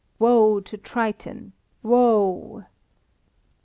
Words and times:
"Woe 0.17 0.59
to 0.61 0.77
Triton, 0.77 1.53
woe!" 1.83 2.65